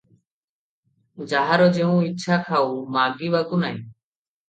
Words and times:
ଯାହାର 1.35 1.69
ଯେତେ 1.77 2.09
ଇଚ୍ଛା 2.09 2.41
ଖାଉ, 2.51 2.75
ମାଗିବାକୁ 2.99 3.65
ନାହିଁ। 3.69 3.83